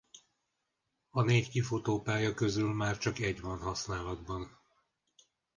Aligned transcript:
A 1.09 1.21
négy 1.21 1.49
kifutópálya 1.49 2.33
közül 2.33 2.73
már 2.73 2.97
csak 2.97 3.19
egy 3.19 3.41
van 3.41 3.57
használatban. 3.59 4.59